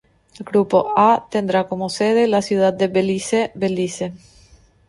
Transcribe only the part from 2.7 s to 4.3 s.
de Belice, Belice.